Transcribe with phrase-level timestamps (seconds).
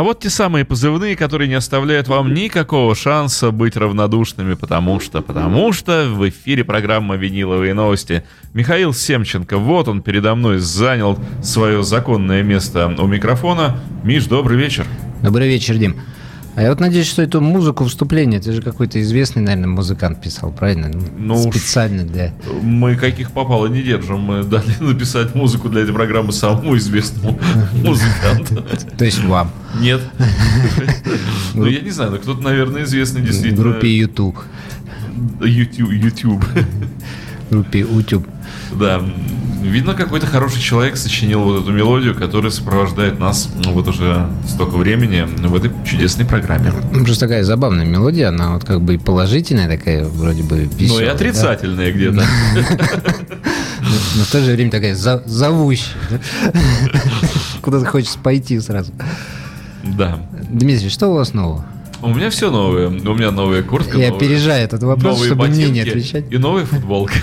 [0.00, 5.20] А вот те самые позывные, которые не оставляют вам никакого шанса быть равнодушными, потому что,
[5.20, 8.24] потому что в эфире программа «Виниловые новости».
[8.54, 13.78] Михаил Семченко, вот он передо мной занял свое законное место у микрофона.
[14.02, 14.86] Миш, добрый вечер.
[15.22, 15.96] Добрый вечер, Дим.
[16.56, 20.50] А я вот надеюсь, что эту музыку вступления, это же какой-то известный, наверное, музыкант писал,
[20.50, 20.90] правильно?
[21.16, 22.32] Ну, Специально для...
[22.60, 24.20] Мы каких попало не держим.
[24.20, 27.38] Мы дали написать музыку для этой программы самому известному
[27.84, 28.64] музыканту.
[28.98, 29.50] То есть вам?
[29.80, 30.00] Нет.
[31.52, 33.60] Ну, я не знаю, но кто-то, наверное, известный действительно.
[33.60, 34.38] В группе YouTube.
[35.40, 35.90] YouTube.
[35.90, 36.44] YouTube.
[37.48, 38.26] В группе YouTube.
[38.72, 39.02] Да,
[39.62, 44.76] видно, какой-то хороший человек сочинил вот эту мелодию, которая сопровождает нас ну, вот уже столько
[44.76, 46.72] времени в этой чудесной программе.
[46.92, 51.06] Ну, просто такая забавная мелодия, она вот как бы и положительная такая, вроде бы веселая.
[51.06, 51.92] Ну и отрицательная да?
[51.92, 52.24] где-то.
[54.16, 55.94] Но в то же время такая зовущая.
[57.62, 58.92] Куда-то хочется пойти сразу.
[59.82, 60.20] Да.
[60.48, 61.64] Дмитрий, что у вас нового?
[62.02, 62.88] У меня все новое.
[62.88, 63.98] У меня новая куртка.
[63.98, 66.24] Я опережаю этот вопрос, чтобы мне не отвечать.
[66.30, 67.14] И новая футболка.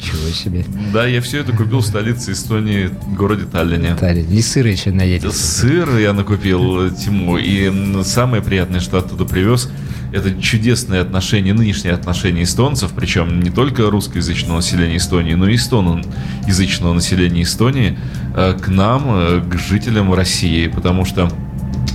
[0.00, 0.64] Ничего себе.
[0.92, 3.96] Да, я все это купил в столице Эстонии, городе Таллине.
[3.96, 4.30] Таллин.
[4.30, 5.30] И сыр еще наедете.
[5.30, 7.36] Сыр я накупил, Тиму.
[7.36, 9.70] И самое приятное, что оттуда привез,
[10.12, 16.94] это чудесные отношения, нынешние отношения эстонцев, причем не только русскоязычного населения Эстонии, но и эстоноязычного
[16.94, 17.98] населения Эстонии
[18.34, 20.66] э, к нам, э, к жителям России.
[20.68, 21.30] Потому что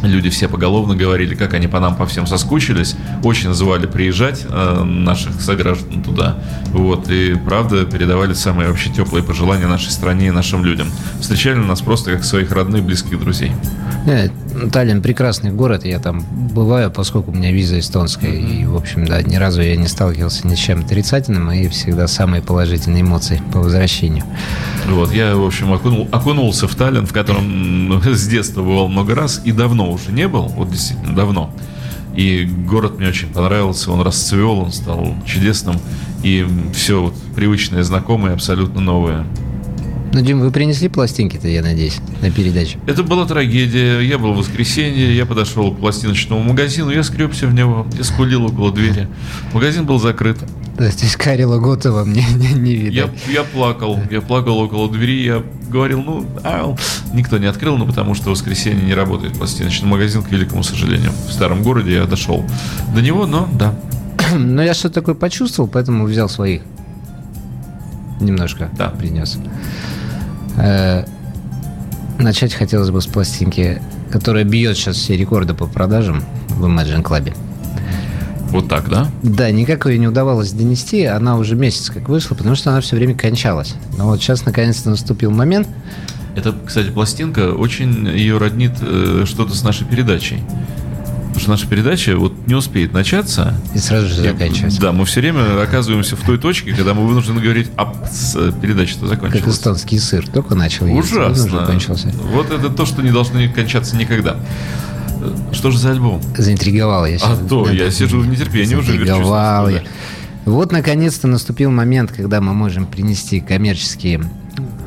[0.04, 2.96] Люди все поголовно говорили, как они по нам по всем соскучились.
[3.24, 6.38] Очень звали приезжать э, наших сограждан туда.
[6.68, 10.88] Вот, и правда передавали самые вообще теплые пожелания нашей стране и нашим людям.
[11.20, 13.52] Встречали нас просто как своих родных, близких друзей.
[14.72, 18.62] Таллин прекрасный город, я там бываю, поскольку у меня виза эстонская, mm-hmm.
[18.62, 22.08] и, в общем, да, ни разу я не сталкивался ни с чем отрицательным, и всегда
[22.08, 24.24] самые положительные эмоции по возвращению.
[24.88, 29.42] Вот, я, в общем, окунул, окунулся в Таллин, в котором с детства бывал много раз,
[29.44, 31.52] и давно уже не был, вот действительно давно.
[32.16, 35.76] И город мне очень понравился, он расцвел, он стал чудесным,
[36.24, 39.26] и все вот привычное, знакомое, абсолютно новое.
[40.14, 42.80] Ну, Дим, вы принесли пластинки-то, я надеюсь, на передачу?
[42.88, 44.00] Это была трагедия.
[44.00, 48.46] Я был в воскресенье, я подошел к пластиночному магазину, я скребся в него, я скулил
[48.46, 49.10] около двери.
[49.52, 50.38] Магазин был закрыт.
[50.78, 53.12] То есть Карила Готова мне не, не видно.
[53.28, 56.78] Я, я плакал, я плакал около двери, я говорил, ну, ау.
[57.14, 61.12] никто не открыл, ну, потому что в воскресенье не работает пластиночный магазин, к великому сожалению.
[61.28, 62.44] В старом городе я дошел
[62.94, 63.74] до него, но да.
[64.38, 66.62] Но я что-то такое почувствовал, поэтому взял своих.
[68.20, 68.90] Немножко да.
[68.90, 69.38] принес.
[70.58, 71.06] Э,
[72.18, 73.82] начать хотелось бы с пластинки,
[74.12, 77.34] которая бьет сейчас все рекорды по продажам в Imagine Club.
[78.50, 79.08] Вот так, да?
[79.24, 81.04] Да, никак ее не удавалось донести.
[81.06, 83.76] Она уже месяц как вышла, потому что она все время кончалась.
[83.98, 85.68] Но вот сейчас наконец-то наступил момент.
[86.36, 90.44] Это, кстати, пластинка очень ее роднит э, что-то с нашей передачей.
[91.36, 93.54] Потому что наша передача вот не успеет начаться.
[93.74, 94.80] И сразу же заканчивается.
[94.80, 97.94] Да, мы все время оказываемся в той точке, когда мы вынуждены говорить, а
[98.62, 99.44] передача-то закончилась.
[99.44, 101.66] Как эстонский сыр, только начал Ужасно.
[101.66, 102.10] Кончился.
[102.32, 104.38] Вот это то, что не должно кончаться никогда.
[105.52, 106.22] Что же за альбом?
[106.38, 107.40] Заинтриговал я сейчас.
[107.40, 108.94] А то, я сижу в нетерпении уже.
[108.94, 109.84] Заинтриговал я.
[110.46, 114.22] Вот, наконец-то, наступил момент, когда мы можем принести коммерческие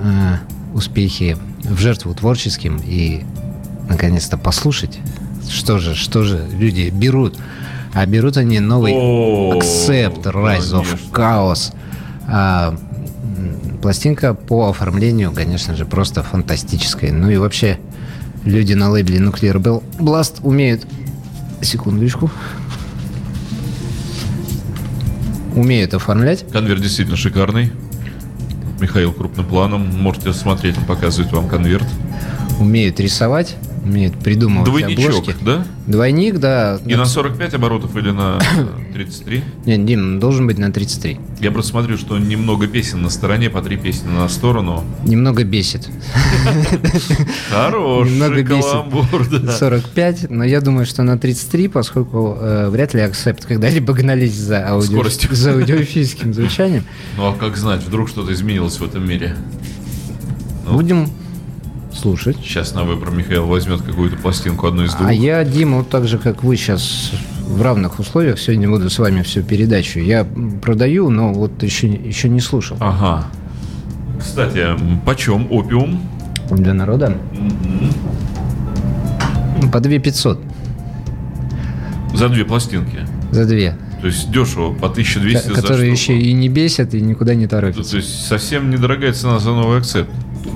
[0.03, 0.37] э,
[0.73, 3.25] успехи в жертву творческим и,
[3.89, 5.01] наконец-то, послушать
[5.51, 7.37] что же, что же люди берут?
[7.95, 11.73] А берут они новый Accept Rise of Chaos.
[12.27, 12.77] А,
[13.81, 17.13] пластинка по оформлению, конечно же, просто фантастическая.
[17.13, 17.79] Ну и вообще,
[18.49, 20.87] люди на лейбле Nuclear Bell Blast умеют...
[21.61, 22.31] Секундочку.
[25.57, 26.47] Умеют оформлять.
[26.53, 27.73] Конверт действительно шикарный.
[28.81, 29.91] Михаил крупным планом.
[30.01, 31.87] Можете смотреть, он показывает вам конверт.
[32.61, 33.57] Умеют рисовать
[33.89, 35.35] умеет придумывать Двойничок, обложки.
[35.45, 35.67] да?
[35.87, 36.79] Двойник, да.
[36.85, 38.39] И на 45 оборотов или на
[38.95, 39.43] 33?
[39.67, 41.19] Нет, Дим, должен быть на 33.
[41.41, 44.85] Я просто смотрю, что немного песен на стороне, по три песни на сторону.
[45.05, 45.89] Немного бесит.
[47.51, 48.43] Хороший немного
[49.41, 49.53] да.
[49.53, 54.69] 45, но я думаю, что на 33, поскольку э, вряд ли акцепт когда-либо гнались за
[54.69, 56.85] аудиофильским звучанием.
[57.17, 59.37] Ну а как знать, вдруг что-то изменилось в этом мире?
[60.67, 60.75] Ну.
[60.75, 61.09] Будем
[61.99, 62.37] слушать.
[62.43, 65.09] Сейчас на выбор Михаил возьмет какую-то пластинку, одну из двух.
[65.09, 67.13] А я, Дима, вот так же, как вы сейчас
[67.47, 69.99] в равных условиях, сегодня буду с вами всю передачу.
[69.99, 70.27] Я
[70.63, 72.77] продаю, но вот еще, еще не слушал.
[72.81, 73.27] Ага.
[74.19, 74.67] Кстати,
[75.05, 76.01] почем опиум?
[76.51, 77.17] Для народа?
[77.33, 78.11] Mm-hmm.
[79.71, 80.41] По 2 500.
[82.15, 83.07] За две пластинки?
[83.31, 83.77] За две.
[84.01, 87.83] То есть дешево, по 1200 К- Которые еще и не бесят, и никуда не торопятся.
[87.83, 90.11] То, то есть совсем недорогая цена за новый акцепт.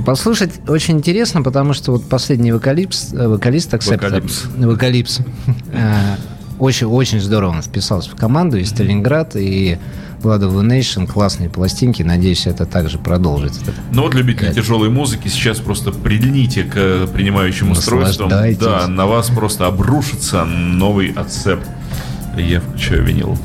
[0.06, 4.44] Послушать очень интересно, потому что вот последний вокалист, э, вокалист Аксепта, Вокалипс.
[4.56, 5.18] Вокалипс,
[5.72, 6.16] э,
[6.58, 9.78] очень, очень здорово он вписался в команду из Сталинград и
[10.22, 13.60] the Nation, классные пластинки, надеюсь, это также продолжится.
[13.92, 14.56] Ну вот, любители Кайф.
[14.56, 18.28] тяжелой музыки, сейчас просто прильните к э, принимающим устройствам.
[18.28, 21.60] Да, на вас просто обрушится новый отцеп.
[22.36, 23.38] Я включаю винил.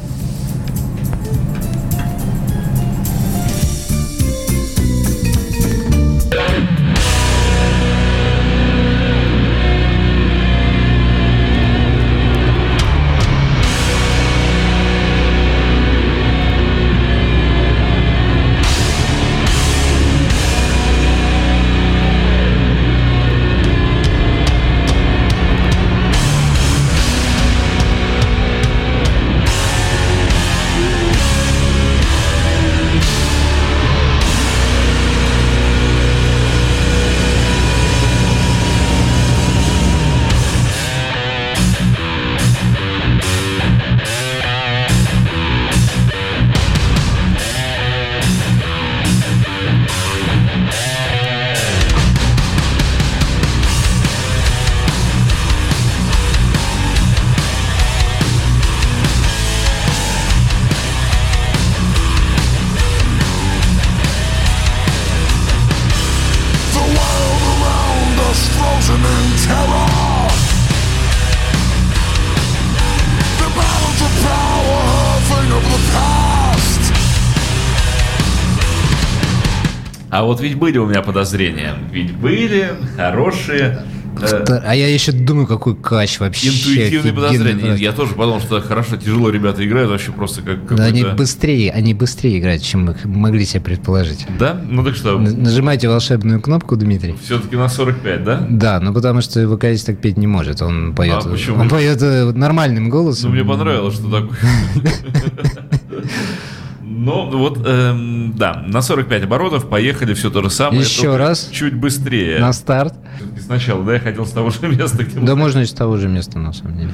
[80.28, 81.74] Вот ведь были у меня подозрения.
[81.92, 83.84] Ведь были хорошие
[84.22, 86.48] э, А я еще думаю, какой кач вообще.
[86.50, 87.60] интуитивные подозрения.
[87.62, 87.84] просто.
[87.84, 91.94] Я тоже подумал, что хорошо, тяжело ребята играют, вообще просто как Да, они быстрее, они
[91.94, 94.26] быстрее играют, чем мы могли себе предположить.
[94.40, 94.60] Да?
[94.68, 97.16] Ну так что, Нажимайте волшебную кнопку, Дмитрий.
[97.24, 98.48] все-таки на 45, да?
[98.50, 100.62] Да, ну потому что вокалист так петь не может.
[100.62, 101.58] Он поет, А почему?
[101.62, 103.30] он поет э, нормальным голосом.
[103.30, 104.38] Ну, мне понравилось, что такое.
[106.90, 110.82] Ну, вот, эм, да, на 45 оборотов поехали, все то же самое.
[110.82, 111.50] Еще раз.
[111.52, 112.40] Чуть быстрее.
[112.40, 112.94] На старт.
[113.18, 115.98] Всё-таки Сначала, да, я хотел с того же места, где Да можно и с того
[115.98, 116.92] же места, на самом деле.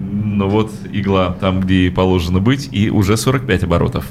[0.00, 4.06] Ну вот игла там, где и положено быть, и уже 45 оборотов.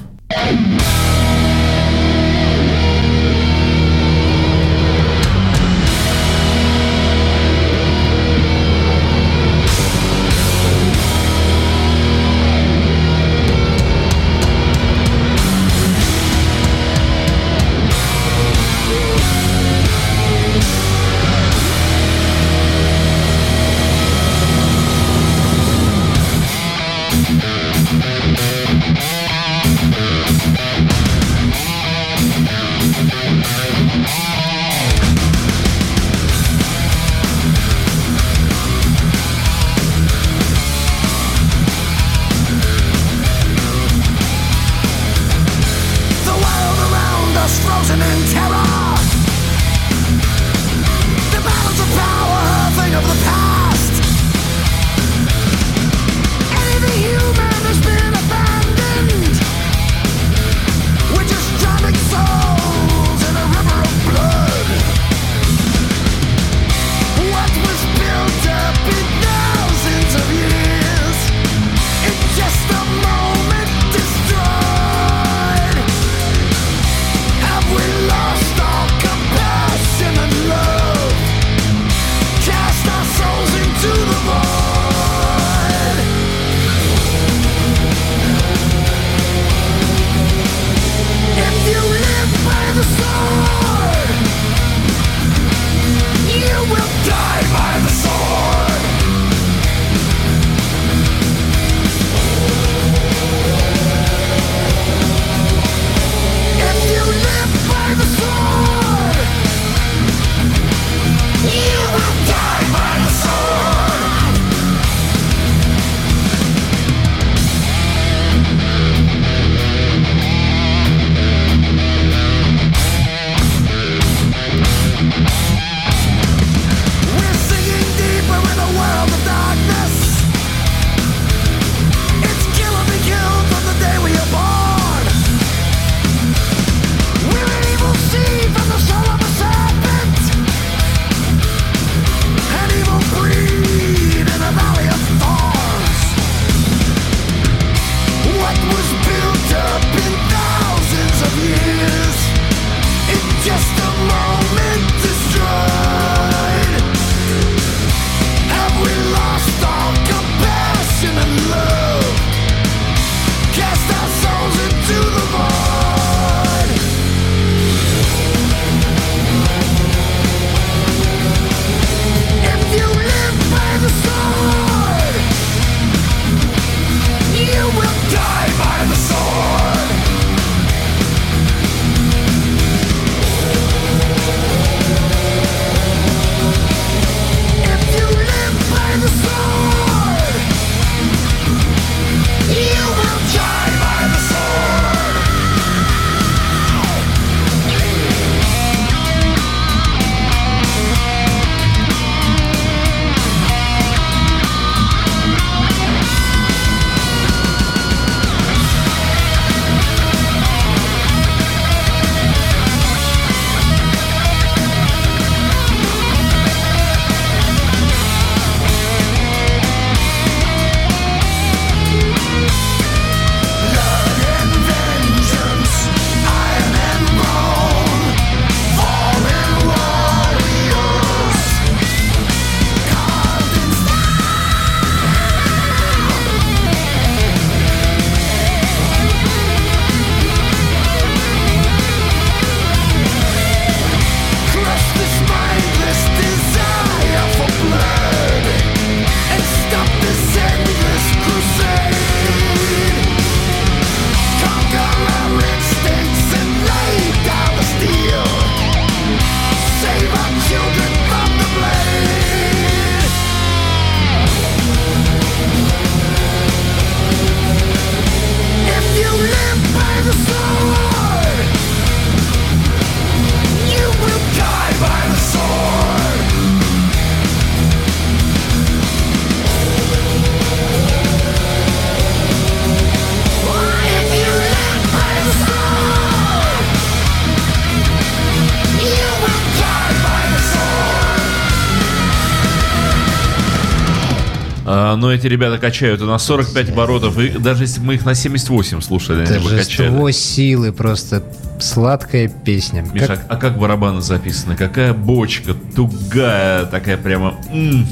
[294.98, 298.82] Но эти ребята качают и на 45 оборотов, и даже если мы их на 78
[298.82, 300.12] слушали, они бы качали.
[300.12, 301.24] Силы, просто
[301.60, 302.82] сладкая песня.
[302.94, 304.56] Миша, Как- а как барабаны записаны?
[304.56, 307.36] Какая бочка, тугая, такая прямо...
[307.52, 307.88] м.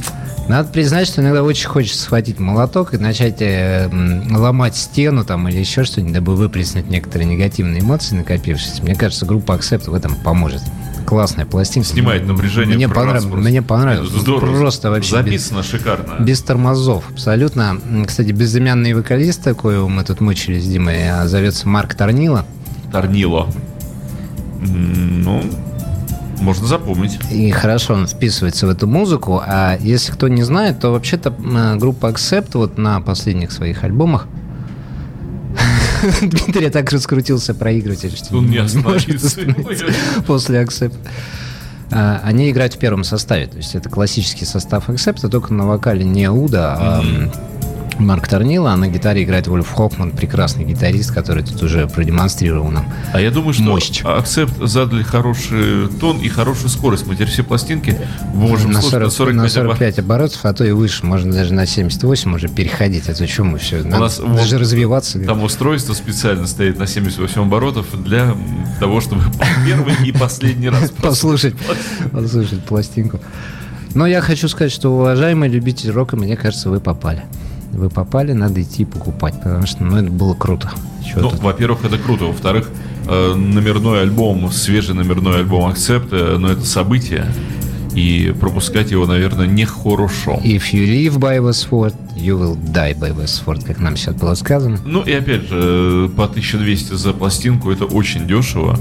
[0.47, 3.89] Надо признать, что иногда очень хочется схватить молоток и начать э,
[4.29, 8.83] ломать стену там или еще что-нибудь, дабы выплеснуть некоторые негативные эмоции, накопившиеся.
[8.83, 10.61] Мне кажется, группа Accept в этом поможет.
[11.05, 11.87] Классная пластинка.
[11.89, 12.75] Снимает напряжение.
[12.75, 14.09] Мне, понрав- мне понравилось.
[14.09, 14.57] Здорово.
[14.57, 16.15] Просто вообще без, Записано шикарно.
[16.23, 17.03] без тормозов.
[17.11, 17.77] Абсолютно.
[18.07, 22.45] Кстати, безымянный вокалист, такой мы тут мучились с Димой, а, зовется Марк Торнило.
[22.91, 23.47] Торнило.
[24.61, 25.43] Ну,
[26.41, 27.19] можно запомнить.
[27.31, 29.41] И хорошо он вписывается в эту музыку.
[29.45, 31.31] А если кто не знает, то вообще-то
[31.79, 34.27] группа Accept вот на последних своих альбомах
[36.21, 39.41] Дмитрий так раскрутился проигрыватель, что Он не остановится.
[40.27, 40.95] после Accept.
[41.91, 46.03] А, Они играют в первом составе, то есть это классический состав Accept, только на вокале
[46.03, 47.03] не Уда, а
[47.99, 52.85] Марк Торнило, а на гитаре играет Вольф Хокман, прекрасный гитарист, который тут уже продемонстрировал нам.
[53.13, 54.01] А я думаю, что Мощь.
[54.03, 57.07] Accept задали хороший тон и хорошую скорость.
[57.07, 57.97] Мы теперь все пластинки
[58.33, 59.77] можем на, слушать 40 на на 45 оборотов.
[59.77, 63.07] 45 оборотов, а то и выше, можно даже на 78 уже переходить.
[63.07, 65.19] Это что мы все, надо нас вот даже развиваться.
[65.19, 68.35] Там устройство специально стоит на 78 оборотов для
[68.79, 69.23] того, чтобы
[69.65, 71.55] первый и последний раз послушать,
[72.11, 73.19] послушать пластинку.
[73.93, 77.23] Но я хочу сказать, что, уважаемый любитель рока, мне кажется, вы попали.
[77.75, 80.71] Вы попали, надо идти покупать, потому что ну, это было круто.
[81.05, 81.39] Чё Ну, тут?
[81.41, 82.25] во-первых, это круто.
[82.25, 82.69] Во-вторых,
[83.07, 87.25] э, номерной альбом, свежий номерной альбом Accept, э, ну, это событие.
[87.93, 90.39] И пропускать его, наверное, нехорошо.
[90.43, 94.15] If you live by the sword, you will die by the sword, как нам сейчас
[94.15, 94.79] было сказано.
[94.85, 98.79] Ну и опять же, э, по 1200 за пластинку это очень дешево.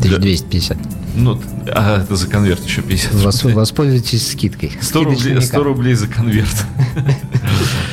[0.00, 0.76] 1250.
[1.18, 3.54] Ну, а это за конверт еще 50 Вос- рублей.
[3.56, 4.72] воспользуйтесь скидкой.
[4.80, 5.44] 100 Скидочный рублей, никак.
[5.44, 6.66] 100 рублей за конверт.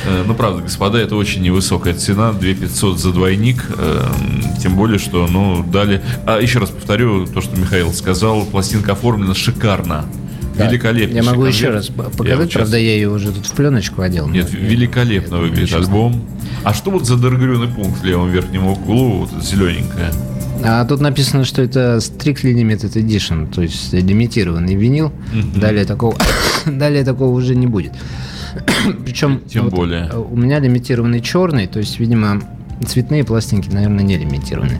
[0.08, 2.32] Э, Ну, правда, господа, это очень невысокая цена.
[2.32, 3.64] 2500 за двойник.
[3.76, 4.04] э,
[4.62, 6.00] Тем более, что, ну, дали...
[6.26, 8.44] А еще раз повторю то, что Михаил сказал.
[8.44, 10.04] Пластинка оформлена шикарно.
[10.56, 10.68] Да.
[10.68, 11.14] Великолепно.
[11.16, 14.28] Я могу еще раз показать, правда, я ее уже тут в пленочку одел.
[14.28, 16.24] Нет, но- великолепно выглядит альбом.
[16.62, 20.12] А что вот за даргрюный пункт в левом верхнем углу, вот зелененькое?
[20.64, 25.12] А тут написано, что это Strictly Limited Edition, то есть лимитированный винил.
[25.54, 26.16] Далее такого,
[26.66, 27.92] далее такого уже не будет.
[29.04, 30.10] Причем Тем вот, более.
[30.12, 32.42] у меня лимитированный черный, то есть, видимо,
[32.84, 34.78] цветные пластинки, наверное, не лимитированы,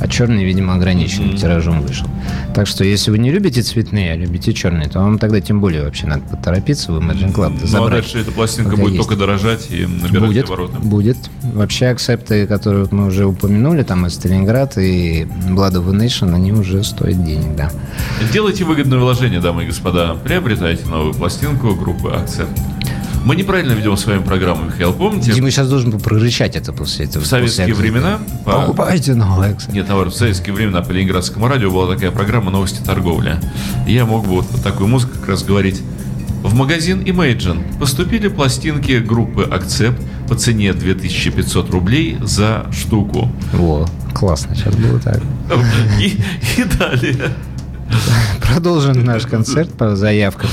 [0.00, 2.06] а черный, видимо, ограниченным тиражом вышел.
[2.54, 5.84] Так что, если вы не любите цветные, а любите черные, то вам тогда тем более
[5.84, 8.96] вообще надо поторопиться в Imagine Club Ну, а дальше эта пластинка будет есть.
[8.98, 10.78] только дорожать и набирать Будет, обороты.
[10.78, 11.16] будет.
[11.42, 16.52] Вообще акцепты, которые мы уже упомянули, там и Сталинград, и Blood of a Nation, они
[16.52, 17.70] уже стоят денег, да.
[18.32, 20.14] Делайте выгодное вложение, дамы и господа.
[20.24, 22.50] Приобретайте новую пластинку группы Акцепт.
[23.24, 25.32] Мы неправильно ведем с вами программу, Михаил, помните?
[25.32, 27.22] Дима сейчас должен был прорычать это после этого.
[27.22, 29.72] В советские после времена по- Покупайте новый акцепт.
[29.72, 33.36] Нет, наоборот, в советские времена по Ленинградскому радио была такая программа «Новости торговли».
[33.86, 35.82] Я мог бы вот под такую музыку как раз говорить.
[36.42, 43.30] В магазин Imagine поступили пластинки группы Акцепт по цене 2500 рублей за штуку.
[43.52, 45.20] Во, классно, сейчас было так.
[46.00, 46.16] И,
[46.56, 47.16] и далее.
[48.40, 50.50] Продолжим наш концерт по заявкам.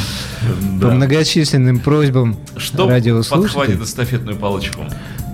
[0.82, 2.88] По многочисленным просьбам Что
[3.30, 4.86] подхватит эстафетную палочку?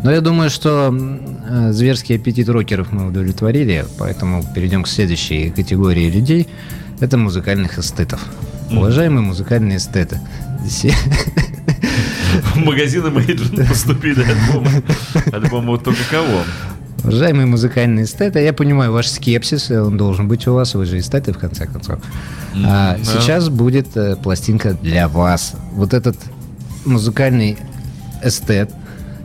[0.03, 6.09] Но я думаю, что э, зверский аппетит рокеров мы удовлетворили, поэтому перейдем к следующей категории
[6.09, 6.47] людей.
[6.99, 8.19] Это музыкальных эстетов.
[8.71, 10.19] Уважаемые музыкальные эстеты.
[12.55, 14.83] В магазин Imagine поступили альбомы.
[15.31, 16.43] Альбомы вот только кого?
[17.03, 21.33] Уважаемые музыкальные эстеты, я понимаю ваш скепсис, он должен быть у вас, вы же эстеты
[21.33, 21.99] в конце концов.
[22.63, 23.03] А да.
[23.03, 25.55] сейчас будет э, пластинка для вас.
[25.73, 26.15] Вот этот
[26.85, 27.57] музыкальный
[28.23, 28.71] эстет,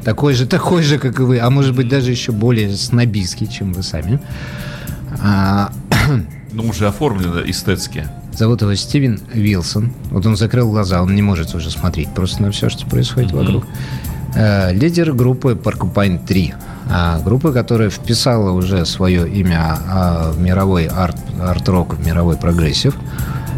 [0.05, 3.73] такой же, такой же, как и вы, а может быть даже еще более снобистский, чем
[3.73, 4.21] вы сами.
[5.23, 5.73] А,
[6.53, 8.09] Ну, уже оформлено эстетски.
[8.33, 9.93] Зовут его Стивен Вилсон.
[10.11, 13.67] Вот он закрыл глаза, он не может уже смотреть просто на все, что происходит вокруг.
[14.37, 16.55] Э, Лидер группы Porcupine 3.
[16.91, 22.95] а, Группы, которая вписала уже свое имя а, в мировой арт, арт-рок, в мировой прогрессив.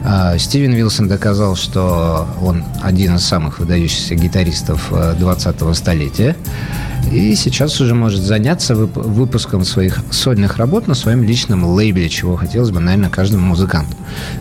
[0.04, 6.36] А, Стивен Вилсон доказал, что он один из самых выдающихся гитаристов э, 20-го столетия.
[7.12, 12.36] И сейчас уже может заняться вып- выпуском своих сольных работ на своем личном лейбле, чего
[12.36, 13.96] хотелось бы, наверное, каждому музыканту.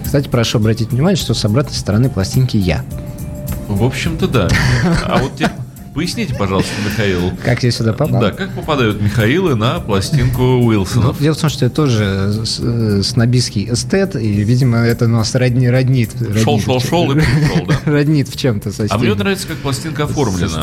[0.05, 2.83] Кстати, прошу обратить внимание, что с обратной стороны пластинки я.
[3.67, 4.47] В общем-то, да.
[5.05, 5.49] А вот те
[5.97, 7.31] Поясните, пожалуйста, Михаил.
[7.43, 8.21] Как я сюда попал?
[8.21, 11.19] Да, как попадают Михаилы на пластинку Ну, Уилсонов?
[11.19, 15.67] дело в том, что я тоже с- э, снобистский эстет, и, видимо, это нас родни,
[15.67, 16.11] роднит.
[16.43, 17.79] Шел, шел, шел и пришел, да.
[17.91, 20.61] Роднит в чем-то со А мне нравится, как пластинка оформлена.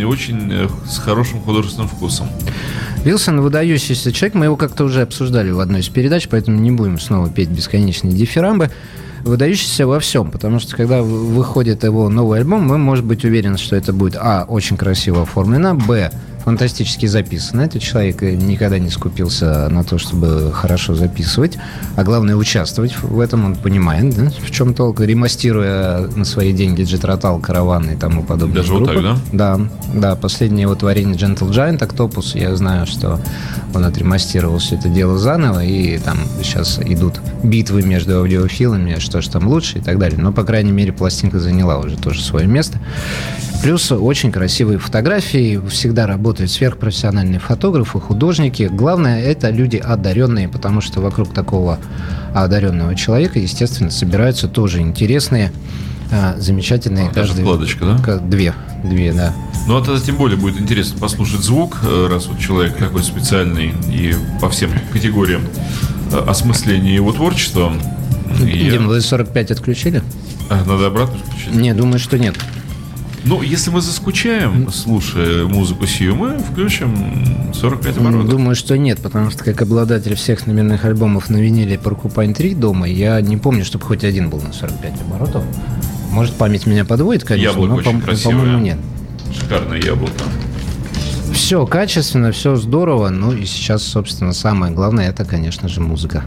[0.00, 2.30] И очень э, с хорошим художественным вкусом.
[3.04, 6.98] Вилсон выдающийся человек, мы его как-то уже обсуждали в одной из передач, поэтому не будем
[6.98, 8.70] снова петь бесконечные дифирамбы.
[9.24, 13.76] Выдающийся во всем, потому что когда выходит его новый альбом, мы можем быть уверены, что
[13.76, 14.44] это будет а.
[14.48, 16.10] очень красиво оформлено, б.
[16.44, 17.62] Фантастически записано.
[17.62, 21.58] Этот человек никогда не скупился на то, чтобы хорошо записывать,
[21.96, 23.44] а главное участвовать в этом.
[23.44, 28.56] Он понимает, да, в чем толк, ремастируя на свои деньги Джетротал, Караван и тому подобное.
[28.56, 29.18] Даже вот так, да?
[29.32, 29.60] Да,
[29.94, 33.20] да, последнее его творение Gentle Giant Octopus, я знаю, что
[33.74, 39.30] он отремастировал все это дело заново, и там сейчас идут битвы между аудиофилами, что же
[39.30, 40.18] там лучше и так далее.
[40.18, 42.78] Но, по крайней мере, пластинка заняла уже тоже свое место.
[43.62, 48.64] Плюс очень красивые фотографии, всегда работают сверхпрофессиональные фотографы, художники.
[48.64, 51.78] Главное, это люди одаренные, потому что вокруг такого
[52.34, 55.52] одаренного человека, естественно, собираются тоже интересные,
[56.10, 57.42] а, замечательные А, даже каждый...
[57.42, 58.18] вкладочка, да?
[58.18, 59.32] Две, две, да.
[59.68, 63.72] Ну, а тогда тем более будет интересно послушать звук, э, раз вот человек такой специальный
[63.88, 65.42] и по всем категориям
[66.10, 67.72] э, осмысления его творчества.
[68.40, 70.02] И Дим, вы 45 отключили?
[70.50, 71.54] А, Надо обратно включить.
[71.54, 72.34] Не, думаю, что нет.
[73.24, 78.30] Ну, если мы заскучаем, слушая музыку сию, мы включим 45 М, оборотов.
[78.30, 82.88] Думаю, что нет, потому что как обладатель всех номерных альбомов на виниле Поркупайн 3 дома,
[82.88, 85.44] я не помню, чтобы хоть один был на 45 оборотов.
[86.10, 88.34] Может, память меня подводит, конечно, Яблоко но, очень по- красивое.
[88.34, 88.78] по-моему, нет.
[89.38, 90.12] Шикарное яблоко.
[91.32, 96.24] Все качественно, все здорово, ну и сейчас, собственно, самое главное, это, конечно же, музыка.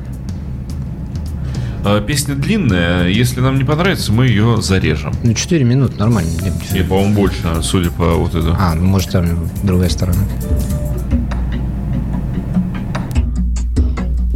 [1.88, 5.14] А, Песня длинная, если нам не понравится, мы ее зарежем.
[5.24, 6.32] Ну, 4 минуты, нормально.
[6.74, 8.56] И, по-моему, больше, судя по вот этому.
[8.58, 10.18] А, ну, может, там другая сторона.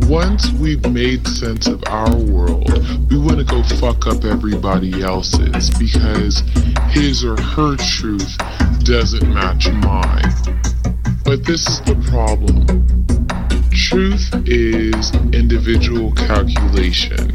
[0.07, 2.69] Once we've made sense of our world,
[3.09, 6.43] we want to go fuck up everybody else's because
[6.91, 8.37] his or her truth
[8.83, 10.33] doesn't match mine.
[11.25, 13.18] But this is the problem.
[13.71, 17.29] Truth is individual calculation,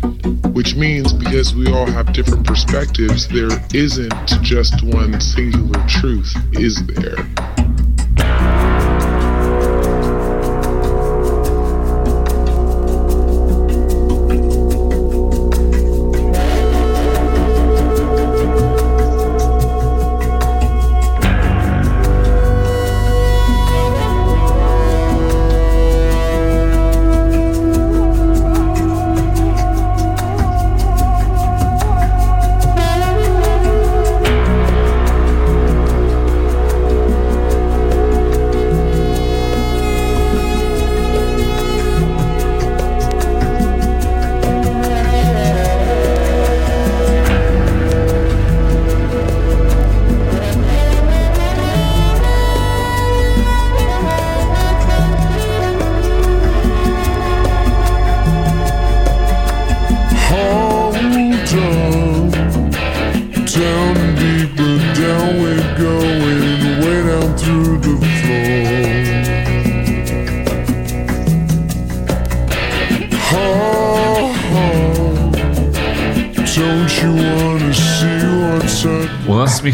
[0.53, 6.85] which means because we all have different perspectives, there isn't just one singular truth, is
[6.87, 7.17] there?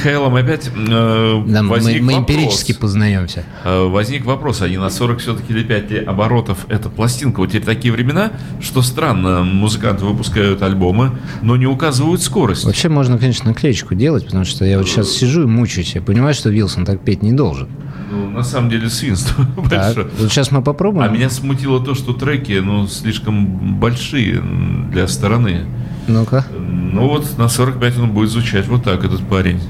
[0.00, 2.30] Михаилом опять э, Да, мы, возник мы вопрос.
[2.36, 3.44] эмпирически познаемся.
[3.64, 7.40] Э, Возник вопрос, а не на 40 все-таки или 5 ли оборотов эта пластинка?
[7.40, 8.32] Вот теперь такие времена,
[8.62, 11.10] что странно, музыканты выпускают альбомы,
[11.42, 12.64] но не указывают скорость.
[12.64, 15.94] Вообще можно, конечно, наклеечку делать, потому что я вот сейчас сижу и мучаюсь.
[15.94, 17.68] Я понимаю, что Вилсон так петь не должен.
[18.10, 20.06] Ну, на самом деле свинство Так, большое.
[20.18, 21.10] вот сейчас мы попробуем.
[21.10, 24.42] А меня смутило то, что треки, ну, слишком большие
[24.90, 25.66] для стороны.
[26.08, 26.46] Ну-ка.
[26.92, 29.60] Ну вот, на 45 он будет звучать вот так, этот парень.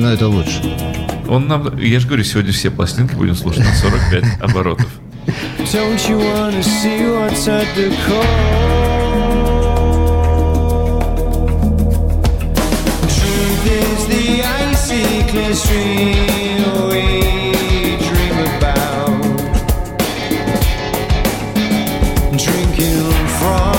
[0.00, 0.62] Ну, это лучше.
[1.28, 4.88] Он нам, я же говорю, сегодня все пластинки будем слушать на 45 оборотов.
[5.70, 8.24] Don't you wanna see what's at the core?
[13.16, 17.04] Truth is the icy clear stream we
[18.08, 19.20] dream about.
[22.38, 23.77] Drinking from.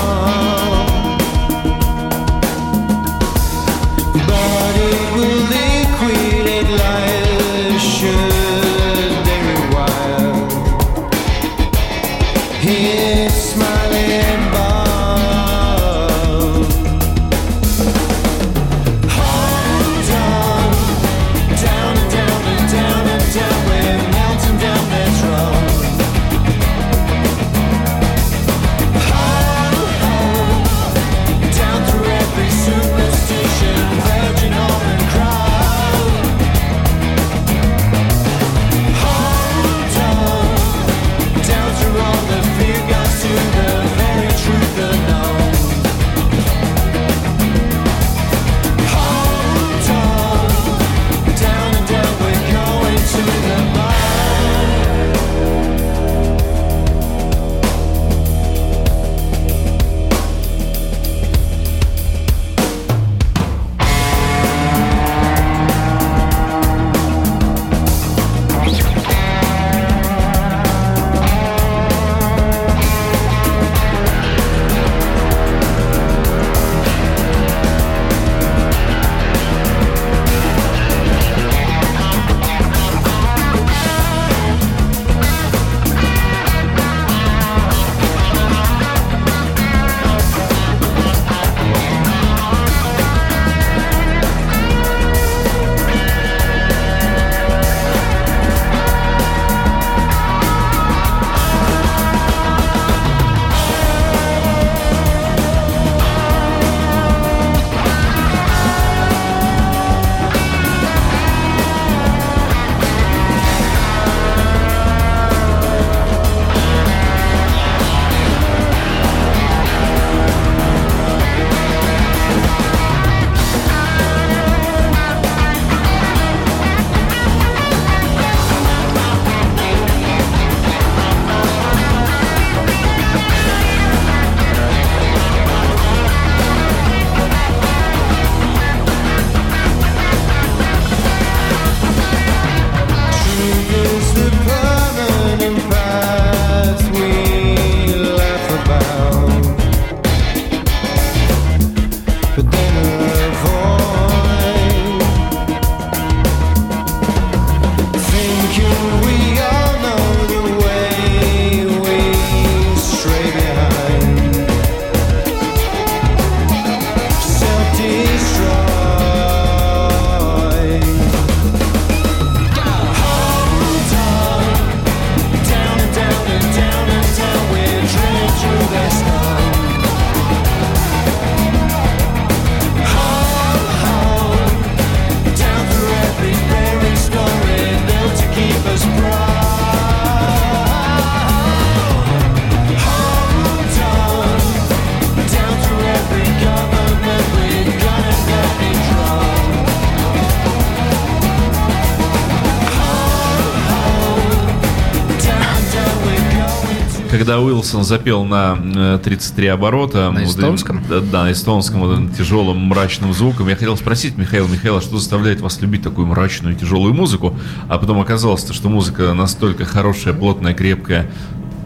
[207.60, 210.10] Уилсон запел на э, 33 оборота...
[210.10, 210.78] На эстонском?
[210.78, 214.96] э, Да, да, на эстонском, вот, тяжелым мрачным звуком, я хотел спросить Михаила Михаила, что
[214.96, 217.36] заставляет вас любить такую мрачную тяжелую музыку,
[217.68, 221.10] а потом оказалось, что музыка настолько хорошая, плотная, крепкая,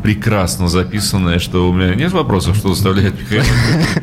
[0.05, 3.47] прекрасно записанная, что у меня нет вопросов, что заставляет Михаила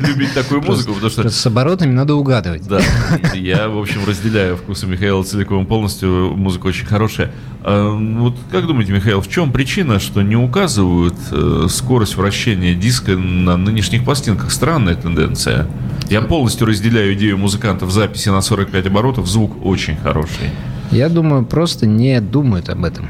[0.00, 2.66] любить такую музыку, потому что с оборотами надо угадывать.
[2.66, 2.80] да,
[3.34, 6.34] я, в общем, разделяю вкусы Михаила целиком полностью.
[6.36, 7.30] Музыка очень хорошая.
[7.62, 13.12] А, вот как думаете, Михаил, в чем причина, что не указывают э, скорость вращения диска
[13.12, 14.50] на нынешних пластинках?
[14.50, 15.68] Странная тенденция.
[16.10, 19.28] Я полностью разделяю идею музыкантов записи на 45 оборотов.
[19.28, 20.50] Звук очень хороший.
[20.90, 23.08] Я думаю, просто не думают об этом.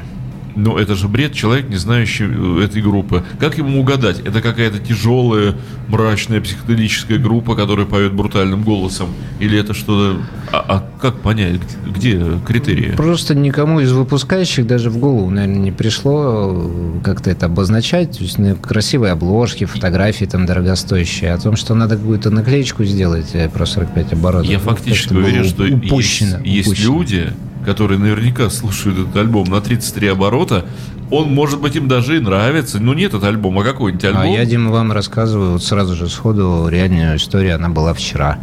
[0.55, 3.23] Но это же бред, человек, не знающий э, этой группы.
[3.39, 4.19] Как ему угадать?
[4.19, 5.55] Это какая-то тяжелая,
[5.87, 9.09] мрачная, психоделическая группа, которая поет брутальным голосом?
[9.39, 10.21] Или это что-то...
[10.51, 12.93] А, а как понять, где, критерии?
[12.95, 18.17] Просто никому из выпускающих даже в голову, наверное, не пришло э, как-то это обозначать.
[18.17, 21.33] То есть ну, красивые обложки, фотографии там дорогостоящие.
[21.33, 24.49] О том, что надо какую-то наклеечку сделать э, про 45 оборотов.
[24.49, 26.97] Я Ну, фактически уверен, что есть, упущено, есть упущено.
[26.97, 27.33] люди,
[27.65, 30.65] которые наверняка слушают этот альбом на 33 оборота.
[31.11, 32.79] Он, может быть, им даже и нравится.
[32.79, 34.21] Ну, не этот альбом, а какой-нибудь альбом.
[34.23, 37.55] А я, Дима, вам рассказываю вот сразу же сходу реальную историю.
[37.55, 38.39] Она была вчера.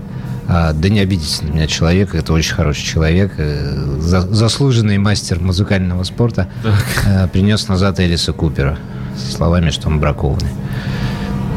[0.49, 5.39] А, да не обидитесь на меня человек, это очень хороший человек, э, за- заслуженный мастер
[5.41, 6.49] музыкального спорта,
[7.07, 8.77] э, принес назад Элиса Купера
[9.17, 10.51] со словами, что он бракованный.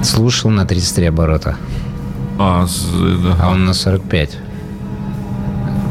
[0.04, 1.56] Слушал на 33 оборота,
[2.38, 2.68] А,
[3.24, 3.36] да.
[3.42, 4.38] а он на 45.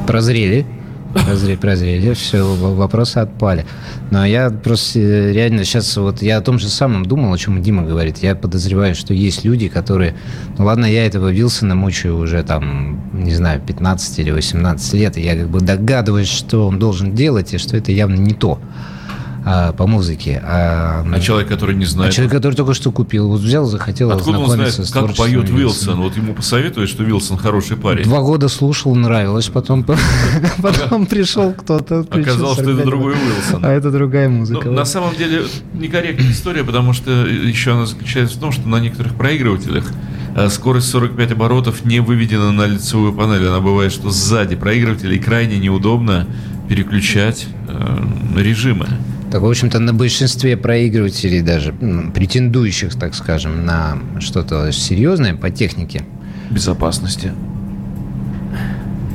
[0.06, 0.66] Прозрели.
[1.14, 3.66] Прозрели, прозрели, все, вопросы отпали.
[4.10, 7.62] Но я просто э, реально сейчас вот я о том же самом думал, о чем
[7.62, 8.18] Дима говорит.
[8.18, 10.14] Я подозреваю, что есть люди, которые...
[10.58, 15.22] Ну ладно, я этого Вилсона мучаю уже там, не знаю, 15 или 18 лет, и
[15.22, 18.58] я как бы догадываюсь, что он должен делать, и что это явно не то
[19.44, 20.40] а, по музыке.
[20.44, 22.12] А, А человек, который не а знает...
[22.12, 25.58] человек, который только что купил, вот взял, захотел Откуда он знает, как поет Вилсона.
[25.58, 26.00] Вилсон?
[26.00, 28.04] Вот ему посоветуют, что Вилсон хороший парень.
[28.04, 29.84] Два года слушал, нравилось, потом,
[30.62, 32.00] потом пришел кто-то.
[32.10, 33.64] Оказалось, что это 45 другой Уилсон.
[33.64, 34.70] А это другая Ну, музыка.
[34.70, 35.42] на самом деле
[35.74, 39.90] некорректная история, потому что еще она заключается в том, что на некоторых проигрывателях
[40.36, 43.46] э, скорость 45 оборотов не выведена на лицевую панель.
[43.46, 46.26] Она бывает, что сзади проигрывателей крайне неудобно
[46.68, 47.98] переключать э,
[48.36, 48.86] режимы.
[49.32, 55.48] Так, в общем-то, на большинстве проигрывателей даже, м, претендующих, так скажем, на что-то серьезное по
[55.50, 56.02] технике,
[56.50, 57.32] Безопасности.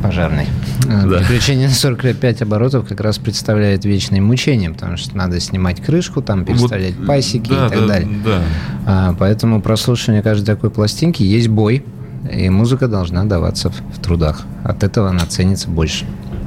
[0.02, 0.48] пожарной.
[0.88, 1.20] э, Да.
[1.20, 6.46] Переключение на 45 оборотов как раз представляет вечное мучение, потому что надо снимать крышку, там
[6.46, 8.10] переставлять Вот, пасеки да, и так да, далее.
[8.26, 8.42] Да.
[8.88, 11.84] А, поэтому прослушивание каждой такой пластинки есть бой,
[12.32, 14.46] и музыка должна даваться в трудах.
[14.64, 16.06] От этого она ценится больше.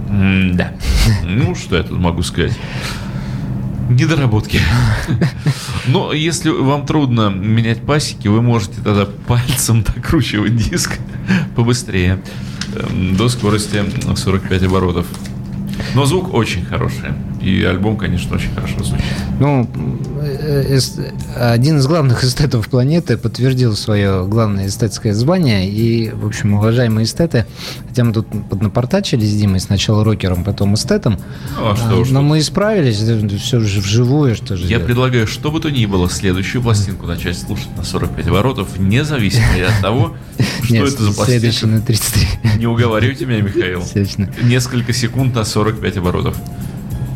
[0.08, 0.72] Да.
[1.24, 2.52] Ну, что я тут могу сказать?
[3.90, 4.60] Недоработки.
[5.88, 10.98] Но если вам трудно менять пасеки, вы можете тогда пальцем докручивать диск
[11.56, 12.22] побыстрее
[12.74, 13.82] эм, до скорости
[14.14, 15.06] 45 оборотов.
[15.94, 17.10] Но звук очень хороший.
[17.42, 19.06] И альбом, конечно, очень хорошо звучит.
[19.40, 19.68] Ну,
[21.36, 25.68] один из главных эстетов планеты подтвердил свое главное эстетское звание.
[25.68, 27.46] И, в общем, уважаемые эстеты,
[27.88, 31.18] хотя мы тут поднапортачили с Димой сначала рокером, потом эстетом,
[31.56, 32.28] Ну, а что уж но тут.
[32.28, 32.96] мы исправились,
[33.42, 34.86] все же вживую, что же Я делать.
[34.86, 39.80] предлагаю, что бы то ни было, следующую пластинку начать слушать на 45 оборотов, независимо от
[39.82, 40.16] того,
[40.62, 41.66] что Нет, это за следующий пластинка.
[41.66, 42.28] на 33.
[42.58, 43.82] Не уговаривайте меня, Михаил.
[44.42, 46.36] Несколько секунд на 45 оборотов.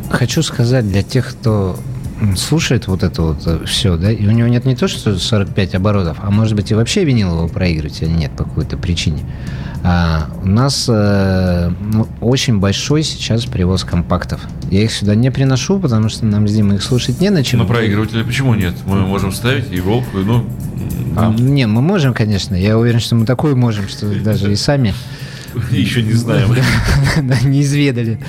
[0.09, 1.77] Хочу сказать для тех, кто
[2.37, 6.17] слушает вот это вот все, да, и у него нет не то, что 45 оборотов,
[6.21, 9.23] а может быть и вообще винилового проигрывателя нет по какой-то причине.
[9.83, 14.41] А, у нас э, ну, очень большой сейчас привоз компактов.
[14.71, 17.59] Я их сюда не приношу, потому что нам с Димой их слушать не на чем.
[17.59, 18.73] На проигрывателе почему нет?
[18.87, 20.45] Мы можем ставить и волку, ну...
[21.15, 22.55] А, а, Не, мы можем, конечно.
[22.55, 24.95] Я уверен, что мы такое можем, что даже и сами
[25.71, 26.55] Еще не знаем.
[27.23, 28.19] да, не изведали.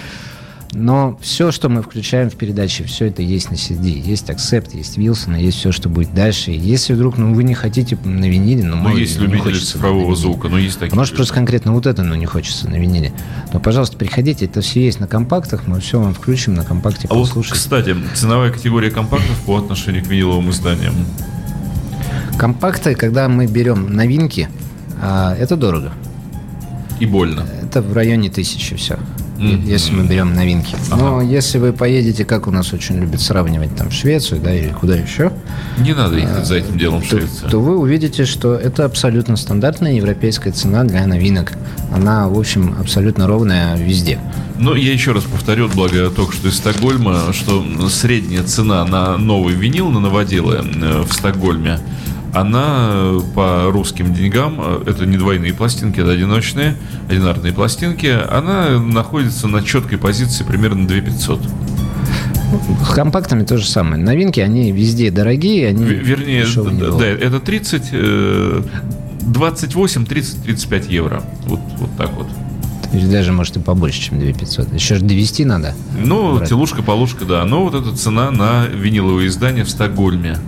[0.78, 3.98] Но все, что мы включаем в передаче, все это есть на CD.
[3.98, 6.50] Есть Accept, есть Wilson, есть все, что будет дальше.
[6.50, 10.48] Если вдруг ну, вы не хотите на виниле, ну, Ну, есть ну, любители цифрового звука,
[10.48, 10.92] но есть такие.
[10.92, 11.16] А может, люди.
[11.16, 13.14] просто конкретно вот это, но не хочется на виниле.
[13.54, 17.14] Но, пожалуйста, приходите, это все есть на компактах, мы все вам включим на компакте, А
[17.14, 17.58] вот, послушайте.
[17.58, 20.94] кстати, ценовая категория компактов по отношению к виниловым изданиям.
[22.38, 24.50] Компакты, когда мы берем новинки,
[25.00, 25.92] а, это дорого.
[27.00, 27.46] И больно.
[27.62, 28.98] Это в районе тысячи все.
[29.38, 30.76] Е- если мы берем новинки.
[30.90, 34.96] Но если вы поедете, как у нас очень любят сравнивать там Швецию, да, или куда
[34.96, 35.32] еще,
[35.78, 37.50] Не надо ехать за этим делом в Швецию.
[37.50, 41.52] то вы увидите, что это абсолютно стандартная европейская цена для новинок.
[41.92, 44.18] Она, в общем, абсолютно ровная везде.
[44.58, 49.54] Но я еще раз повторю, благо только что из Стокгольма, что средняя цена на новый
[49.54, 51.78] винил, на новоделы э, в Стокгольме,
[52.40, 56.76] она э, по русским деньгам, э, это не двойные пластинки, это одиночные,
[57.08, 61.40] одинарные пластинки, она находится на четкой позиции примерно 2500.
[62.88, 64.02] С компактами то же самое.
[64.02, 67.18] Новинки, они везде дорогие, они Вернее, дешевые не д- бывают.
[67.20, 68.62] да, это 30, э,
[69.22, 71.22] 28, 30, 35 евро.
[71.46, 72.28] Вот, вот так вот.
[72.92, 74.72] Или даже, может, и побольше, чем 2500.
[74.72, 75.74] Еще же довести надо.
[76.00, 76.48] Ну, Брать.
[76.48, 77.44] телушка, полушка, да.
[77.44, 80.38] Но вот эта цена на виниловые издания в Стокгольме.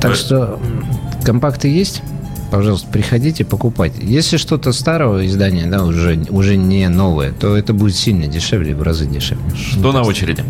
[0.00, 0.14] Так Э.
[0.14, 0.60] что
[1.24, 2.02] компакты есть?
[2.50, 3.98] Пожалуйста, приходите, покупайте.
[4.06, 8.82] Если что-то старого издания, да, уже, уже не новое, то это будет сильно дешевле, в
[8.82, 9.42] разы дешевле.
[9.56, 10.44] Что на очереди?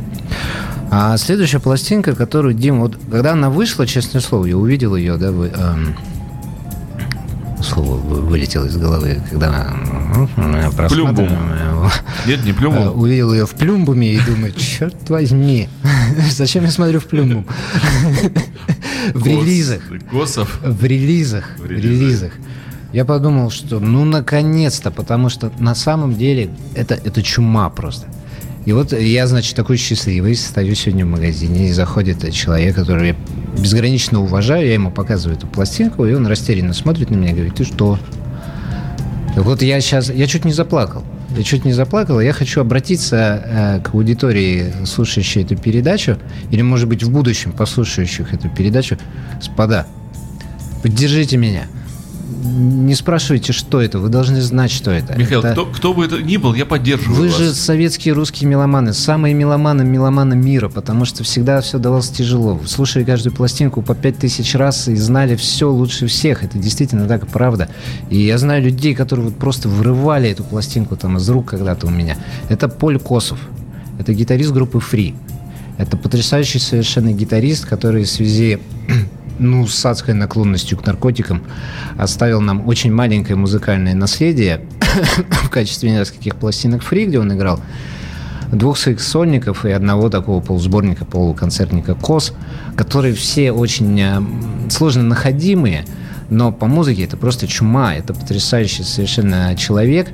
[0.91, 5.33] А следующая пластинка, которую Дим, вот когда она вышла, честное слово, я увидел ее, да,
[5.33, 5.97] вы, эм,
[7.63, 9.73] слово вы- вылетело из головы, когда
[10.37, 11.39] м, просматриваем,
[11.87, 13.01] э, Нет, не э, плюнул.
[13.01, 15.69] увидел ее в плюмбуме и думаю, черт возьми,
[16.31, 17.47] зачем я смотрю в плюмбум?
[19.15, 19.83] В релизах.
[20.11, 20.59] Косов.
[20.63, 21.45] В релизах.
[21.59, 21.83] В релизах.
[21.85, 22.33] релизах.
[22.93, 28.07] Я подумал, что ну наконец-то, потому что на самом деле это, это чума просто.
[28.65, 33.17] И вот я, значит, такой счастливый, стою сегодня в магазине, и заходит человек, который я
[33.57, 37.55] безгранично уважаю, я ему показываю эту пластинку, и он растерянно смотрит на меня и говорит,
[37.55, 37.99] ты что?
[39.37, 41.05] Так вот я сейчас, я чуть не заплакал.
[41.37, 42.19] Я чуть не заплакал.
[42.21, 46.17] Я хочу обратиться э, к аудитории, слушающей эту передачу,
[46.51, 48.97] или, может быть, в будущем послушающих эту передачу.
[49.35, 49.87] Господа,
[50.83, 51.67] поддержите меня.
[52.47, 53.99] Не спрашивайте, что это.
[53.99, 55.17] Вы должны знать, что это.
[55.19, 57.37] Михаил, Это- кто, кто бы это ни был, я поддерживаю вы вас.
[57.37, 62.55] же советские русские меломаны, самые меломаны меломаны мира, потому что всегда все давалось тяжело.
[62.55, 66.45] Вы слушали каждую пластинку по пять тысяч раз и знали все лучше всех.
[66.45, 67.69] Это действительно так и правда.
[68.11, 71.91] И я знаю людей, которые вот просто вырывали эту пластинку там из рук когда-то у
[71.91, 72.17] меня.
[72.49, 73.39] Это Поль Косов.
[73.99, 75.15] Это гитарист группы Free.
[75.79, 78.59] Это потрясающий совершенно гитарист, который в связи
[79.39, 81.43] ну, с адской наклонностью к наркотикам
[81.99, 84.61] оставил нам очень маленькое музыкальное наследие
[85.31, 87.61] в качестве нескольких пластинок фри, где он играл
[88.53, 92.33] двух своих сольников и одного такого полусборника, полуконцертника КОС,
[92.77, 94.21] которые все очень э,
[94.71, 95.85] сложно находимые,
[96.31, 100.09] но по музыке это просто чума, это потрясающий совершенно человек,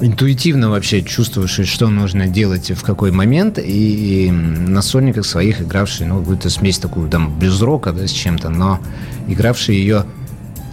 [0.00, 6.18] интуитивно вообще чувствуешь, что нужно делать в какой момент, и, на сольниках своих игравший, ну,
[6.18, 8.80] какую-то смесь такую, там, блюз-рока, да, с чем-то, но
[9.28, 10.04] игравший ее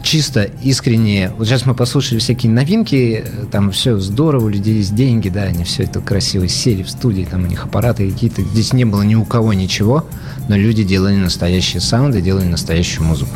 [0.03, 1.31] чисто, искренне.
[1.37, 5.63] Вот сейчас мы послушали всякие новинки, там все здорово, у людей есть деньги, да, они
[5.63, 9.15] все это красиво сели в студии, там у них аппараты какие-то, здесь не было ни
[9.15, 10.05] у кого ничего,
[10.49, 13.31] но люди делали настоящие саунды, делали настоящую музыку.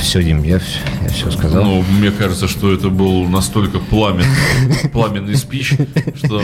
[0.00, 1.64] Все, Дим, я, все сказал.
[1.64, 4.26] Ну, мне кажется, что это был настолько пламенный,
[4.92, 5.74] пламенный спич,
[6.14, 6.42] что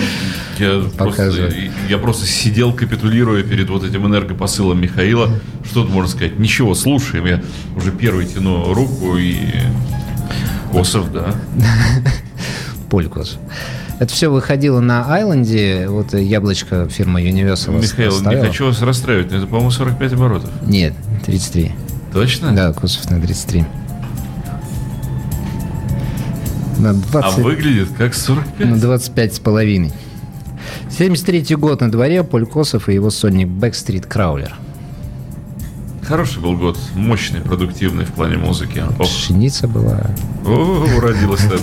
[0.58, 1.52] я просто,
[1.88, 5.30] я просто сидел, капитулируя перед вот этим энергопосылом Михаила.
[5.64, 6.38] Что тут можно сказать?
[6.38, 7.26] Ничего, слушаем.
[7.26, 7.42] Я
[7.76, 9.38] уже первый тяну руку и...
[10.72, 11.34] Косов, да.
[12.90, 13.38] Полькос.
[14.00, 19.38] Это все выходило на Айленде, вот яблочко фирма Universal Михаил, не хочу вас расстраивать, но
[19.38, 20.50] это, по-моему, 45 оборотов.
[20.66, 20.94] Нет,
[21.24, 21.72] 33.
[22.14, 22.52] Точно?
[22.54, 23.64] Да, косов на 33.
[26.78, 28.68] На А 20, выглядит как 45.
[28.70, 29.92] на 25 с половиной.
[30.90, 34.52] 73 год на дворе, Поль Косов и его сольник Backstreet Crawler.
[36.04, 38.84] Хороший был год, мощный, продуктивный в плане музыки.
[38.98, 40.02] Ох, Пшеница была.
[40.46, 41.58] о, уродилось это.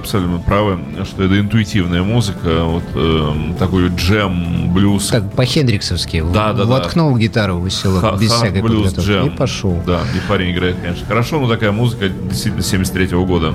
[0.00, 5.08] Абсолютно правы, что это интуитивная музыка, вот э, такой джем, блюз.
[5.08, 6.22] Так, по-хендриксовски.
[6.32, 6.64] Да, да, да.
[6.64, 9.08] Воткнул гитару в село Ха- без всякой блюз подготовки.
[9.08, 9.26] джем.
[9.28, 9.82] И пошел.
[9.86, 13.54] Да, и парень играет, конечно, хорошо, но такая музыка действительно 73 года.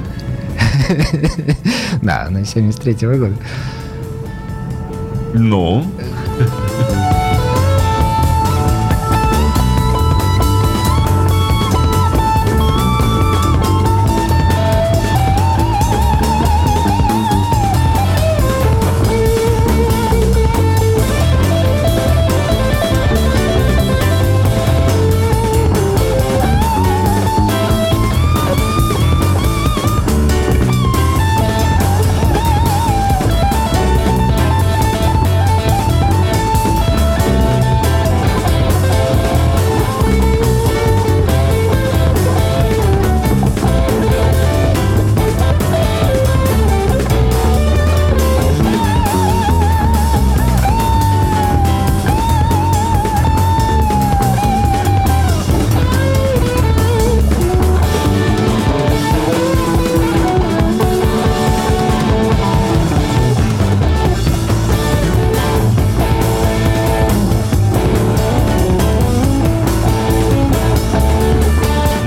[2.02, 3.36] Да, на 73-го года.
[5.34, 5.86] Ну,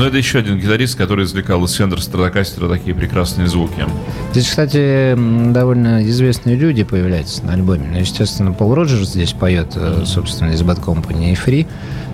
[0.09, 3.87] это еще один гитарист, который извлекал из Фендер Стратокастера такие прекрасные звуки.
[4.33, 5.15] Здесь, кстати,
[5.53, 7.89] довольно известные люди появляются на альбоме.
[7.93, 11.67] Ну, естественно, Пол Роджерс здесь поет, э, собственно, из Bad Company и Free.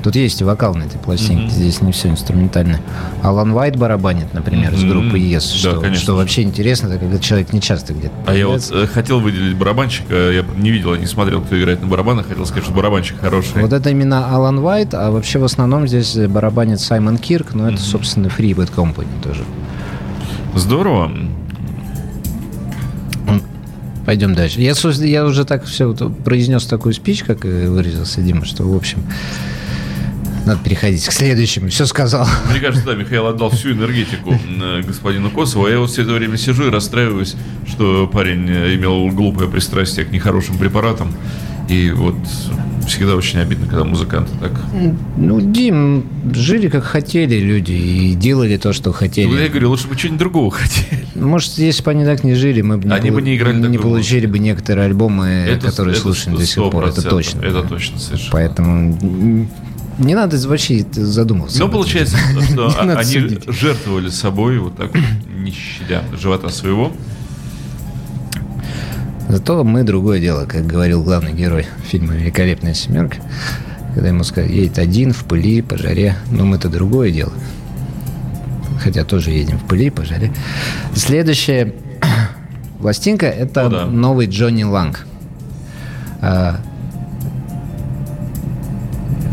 [0.05, 2.79] Тут есть и вокал на этой пластинке, здесь не все инструментально.
[3.23, 4.91] Алан Уайт барабанит, например, из Мгм.
[4.91, 6.03] группы Yes, Да, что, конечно.
[6.03, 8.75] что вообще интересно, так как человек не часто где-то А я вот появляется.
[8.75, 12.65] э, хотел выделить барабанщика, я не видел, не смотрел, кто играет на барабанах, хотел сказать,
[12.65, 13.63] что барабанщик хороший.
[13.63, 17.81] Вот это именно Алан Уайт, а вообще в основном здесь барабанит Саймон Кирк, но это,
[17.81, 19.43] собственно, Free Bad Company тоже.
[20.55, 21.11] Здорово.
[24.05, 24.61] Пойдем дальше.
[24.61, 24.75] Я,
[25.07, 29.03] я уже так все произнес такую спич, как выразился Дима, что, в общем,
[30.47, 31.69] надо переходить к следующему.
[31.69, 32.27] Все сказал.
[32.51, 36.13] Мне кажется, да, Михаил отдал всю энергетику э, господину Косову, а я вот все это
[36.13, 37.37] время сижу и расстраиваюсь,
[37.69, 41.13] что парень э, имел глупое пристрастие к нехорошим препаратам.
[41.69, 42.17] И вот
[42.87, 44.53] всегда очень обидно, когда музыканты так...
[45.17, 49.49] Ну, Дим, жили как хотели люди и делали то, что Ну, я хотели.
[49.49, 51.07] говорю, лучше бы что-нибудь другого хотели.
[51.15, 54.27] Может, если бы они так не жили, мы бы Они бы не играли не получили
[54.27, 56.85] бы некоторые альбомы, Это- которые это слушаем до сих пор.
[56.85, 57.41] Это 100%, точно.
[57.41, 58.33] Это точно, совершенно.
[58.33, 58.99] Поэтому
[59.99, 61.59] не надо вообще задумываться.
[61.59, 62.17] Но получается,
[62.51, 66.93] что они жертвовали собой, вот так не щадя живота своего.
[69.29, 73.19] Зато мы другое дело, как говорил главный герой фильма «Великолепная семерка»,
[73.95, 76.17] когда ему сказали, едет один в пыли, по жаре.
[76.31, 77.33] Но мы-то другое дело.
[78.83, 80.33] Хотя тоже едем в пыли, по жаре.
[80.95, 81.75] Следующая
[82.81, 83.87] пластинка– это О, да.
[83.87, 85.07] новый Джонни Ланг.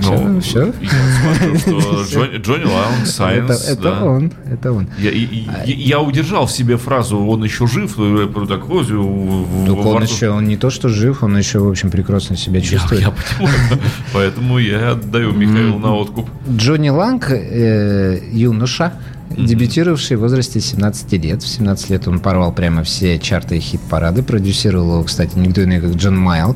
[0.09, 0.89] А, Ну, все, Я
[1.21, 4.03] смотрю, что Джонни, Джонни Лэнг, Это, Signs, это да.
[4.05, 4.87] он, это он.
[4.99, 8.83] Я, и- и- я- я удержал в себе фразу «он еще жив», э, про такую,
[8.83, 12.35] в- в- Так он еще, он не то что жив, он еще, в общем, прекрасно
[12.37, 13.01] себя Я, чувствует.
[13.01, 13.79] я понимаю,
[14.13, 16.29] поэтому я отдаю Михаилу на откуп.
[16.49, 18.93] Джонни Ланг, э, юноша,
[19.37, 21.43] дебютировавший в возрасте 17 лет.
[21.43, 24.23] В 17 лет он порвал прямо все чарты и хит-парады.
[24.23, 26.55] Продюсировал его, кстати, никто иной, как Джон Майл.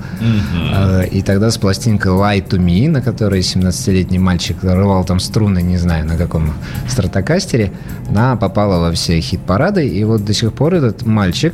[0.73, 5.61] Э, И тогда с пластинкой Lie to Me, на которой 17-летний мальчик рвал там струны,
[5.61, 6.53] не знаю, на каком
[6.87, 7.71] стратокастере,
[8.09, 9.87] она попала во все хит-парады.
[9.87, 11.53] И вот до сих пор этот мальчик,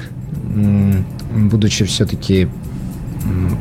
[1.34, 2.47] будучи все-таки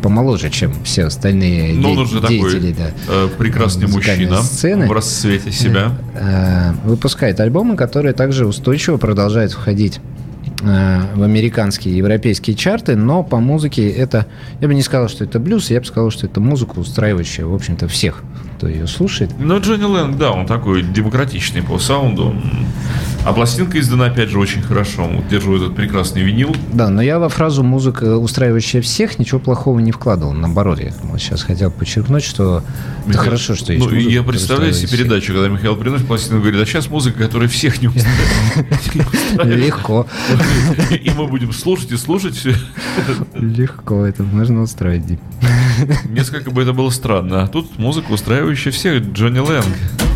[0.02, 4.86] помоложе, чем все остальные Ну, де- он уже деятели, такой да, э, прекрасный мужчина сцены.
[4.86, 5.92] в расцвете себя.
[6.14, 10.00] э, выпускает альбомы, которые также устойчиво продолжают входить
[10.62, 14.26] э, в американские и европейские чарты, но по музыке это,
[14.61, 17.54] я бы не сказал, что это блюз, я бы сказал, что это музыка, устраивающая, в
[17.54, 18.22] общем-то, всех,
[18.61, 19.30] кто ее слушает.
[19.38, 22.36] Но Джонни Лэнг, да, он такой демократичный по саунду.
[23.24, 25.04] А пластинка издана, опять же, очень хорошо.
[25.06, 26.54] Вот держу этот прекрасный винил.
[26.70, 30.32] Да, но я во фразу «музыка, устраивающая всех» ничего плохого не вкладывал.
[30.32, 34.22] Наоборот, я вот сейчас хотел подчеркнуть, что это Михаил- хорошо, что есть Ну, музыка, я
[34.22, 37.88] представляю себе передачу, когда Михаил приносит пластину и говорит, а сейчас музыка, которая всех не
[37.88, 39.44] устраивает.
[39.44, 40.06] Легко.
[40.90, 42.42] И мы будем слушать и слушать.
[43.34, 45.18] Легко это можно устроить, Дим.
[46.09, 47.43] Несколько бы это было странно.
[47.43, 50.09] А тут музыка, устраивающая всех, Джонни Лэнг.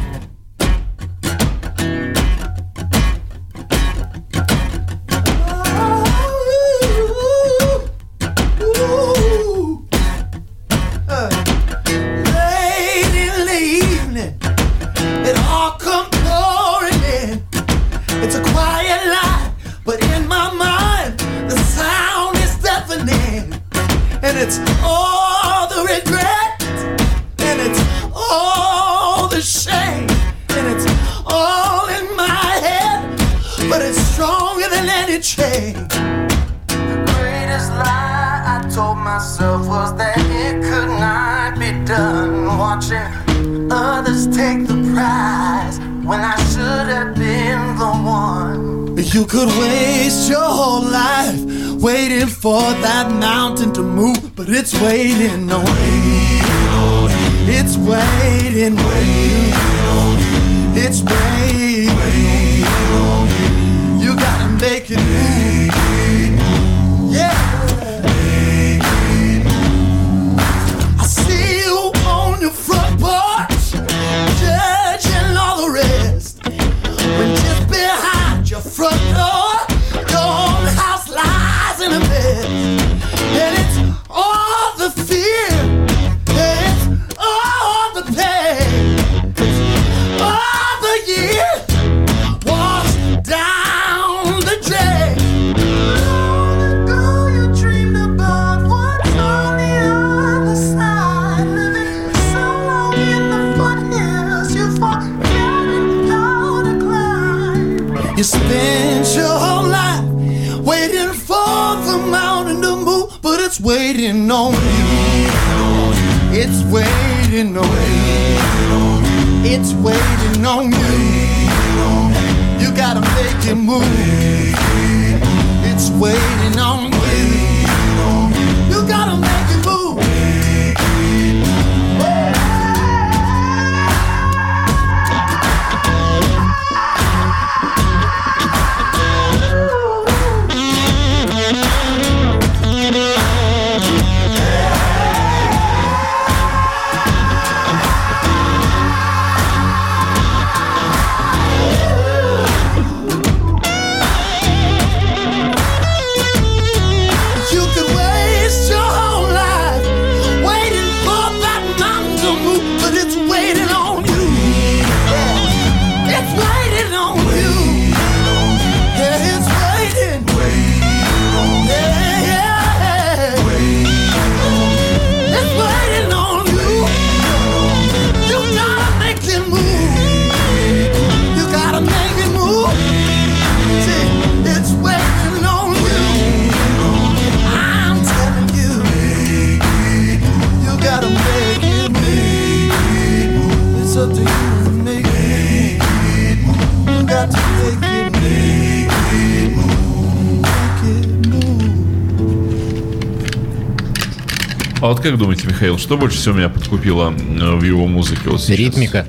[204.85, 208.29] А вот как думаете, Михаил, что больше всего меня подкупило э, в его музыке?
[208.29, 208.59] Вот сейчас?
[208.59, 209.07] Ритмика.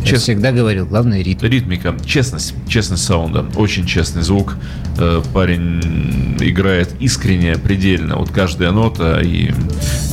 [0.00, 0.18] Я Честно.
[0.18, 1.46] всегда говорил, главное ритм.
[1.46, 4.54] Ритмика, честность, честность саунда, очень честный звук.
[4.98, 9.52] Э, Парень играет искренне, предельно, вот каждая нота и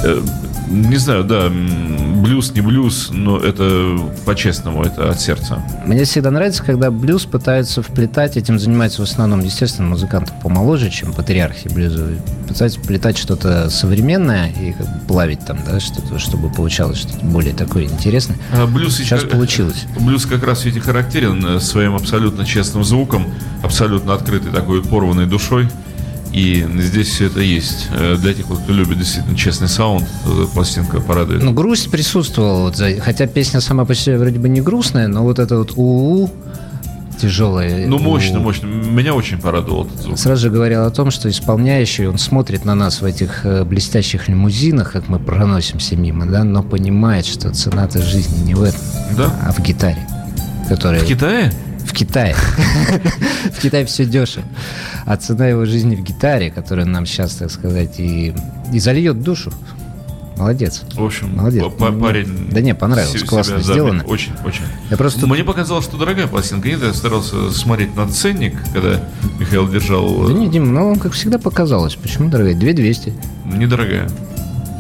[0.01, 0.21] э,
[0.69, 5.61] не знаю, да, блюз не блюз, но это по-честному, это от сердца.
[5.85, 11.13] Мне всегда нравится, когда блюз пытаются вплетать, этим занимаются в основном, естественно, музыканты помоложе, чем
[11.13, 12.21] патриархи блюзовые.
[12.47, 17.53] Пытаются вплетать что-то современное и как бы плавить там, да, что-то, чтобы получалось что-то более
[17.53, 18.37] такое интересное.
[18.53, 19.85] А блюз Сейчас как- получилось.
[19.99, 23.25] Блюз как раз ведь и характерен э, своим абсолютно честным звуком,
[23.63, 25.67] абсолютно открытой такой порванной душой.
[26.31, 27.87] И здесь все это есть.
[27.91, 31.43] Э, Для тех, кто любит действительно честный саунд, э, пластинка порадует.
[31.43, 32.71] Ну, грусть присутствовала,
[33.01, 36.29] хотя песня сама по себе вроде бы не грустная, но вот это вот у
[37.19, 37.87] тяжелое.
[37.87, 38.43] Ну, мощно, «у».
[38.43, 38.67] мощно.
[38.67, 40.17] Меня очень порадовал этот звук.
[40.19, 44.27] Сразу же говорил о том, что исполняющий, он смотрит на нас в этих э, блестящих
[44.29, 48.79] лимузинах, как мы проносимся мимо, да, но понимает, что цена-то жизни не в этом,
[49.17, 49.33] Да?
[49.45, 50.07] а в гитаре,
[50.69, 51.51] которая В Китае?
[51.89, 52.35] В Китае.
[53.51, 54.45] В Китае все дешево.
[55.05, 58.33] А цена его жизни в гитаре, которая нам сейчас, так сказать, и,
[58.71, 59.51] и зальет душу.
[60.37, 60.83] Молодец.
[60.93, 61.65] В общем, Молодец.
[61.77, 62.47] па- парень...
[62.51, 64.03] Да не, понравилось, классно сделано.
[64.05, 64.63] Очень, очень.
[64.89, 66.69] Я просто Мне показалось, что дорогая пластинка.
[66.69, 69.01] Нет, я старался смотреть на ценник, когда
[69.37, 70.27] Михаил держал...
[70.27, 71.95] Да э, не, Дим, ну, как всегда показалось.
[71.95, 72.55] Почему, дорогая?
[72.55, 73.13] 2200.
[73.45, 74.09] Недорогая.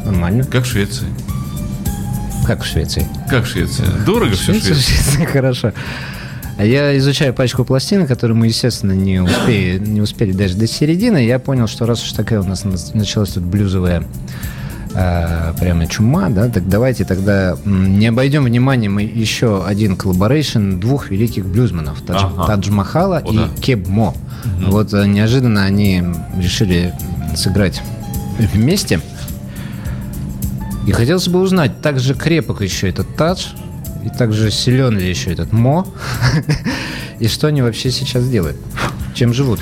[0.05, 0.45] Нормально.
[0.45, 1.07] Как в Швеции.
[2.45, 3.05] Как в Швеции?
[3.29, 3.83] Как в Швеции?
[4.05, 4.93] Дорого все в Швеция, Швеции.
[4.93, 5.73] Швеция, хорошо.
[6.59, 11.25] А я изучаю пачку пластинок, которые мы, естественно, не успели, не успели даже до середины.
[11.25, 14.03] Я понял, что раз уж такая у нас на- началась тут блюзовая
[14.93, 21.45] а, прямо чума, да, так давайте тогда не обойдем вниманием еще один collaboration двух великих
[21.45, 22.45] блюзманов Тадж, Ага.
[22.47, 23.49] Тадж Махала О, и да.
[23.61, 24.13] Кеб Мо.
[24.67, 26.03] Вот э, неожиданно они
[26.37, 26.93] решили
[27.37, 27.81] сыграть
[28.37, 28.99] вместе.
[30.87, 33.45] И хотелось бы узнать, так же крепок еще этот тадж,
[34.03, 35.87] и так же силен ли еще этот мо,
[37.19, 38.57] и что они вообще сейчас делают,
[39.13, 39.59] чем живут.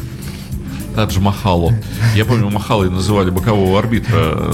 [0.96, 1.74] Тадж Махалу.
[2.16, 4.52] Я помню, Махалой называли бокового арбитра э,